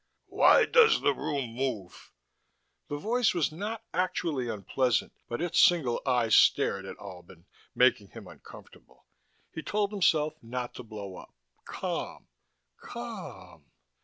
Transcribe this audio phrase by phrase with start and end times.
[0.29, 2.11] "Why does the room move?"
[2.87, 8.25] The voice was not actually unpleasant, but its single eye stared at Albin, making him
[8.25, 9.05] uncomfortable.
[9.53, 11.35] He told himself not to blow up.
[11.65, 12.25] Calm.
[12.81, 13.65] _Calm.